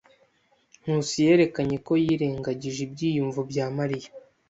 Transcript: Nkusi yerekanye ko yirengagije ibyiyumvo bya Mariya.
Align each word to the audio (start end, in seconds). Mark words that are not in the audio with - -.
Nkusi 0.81 1.15
yerekanye 1.27 1.77
ko 1.87 1.93
yirengagije 2.03 2.79
ibyiyumvo 2.87 3.39
bya 3.49 3.65
Mariya. 3.77 4.09